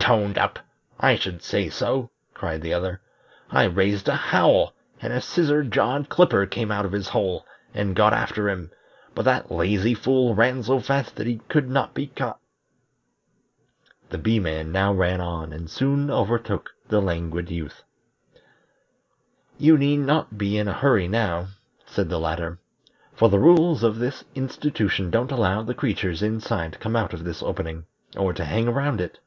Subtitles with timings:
[0.00, 0.58] "Toned up!
[0.98, 3.02] I should say so!" cried the other.
[3.50, 7.94] "I raised a howl, and a Scissor jawed Clipper came out of his hole, and
[7.94, 8.72] got after him;
[9.14, 12.40] but that lazy fool ran so fast that he could not be caught."
[14.08, 17.82] The Bee man now ran on and soon overtook the Languid Youth.
[19.58, 21.48] "You need not be in a hurry now,"
[21.84, 22.58] said the latter,
[23.14, 27.24] "for the rules of this institution don't allow the creatures inside to come out of
[27.24, 27.84] this opening,
[28.16, 29.20] or to hang around it.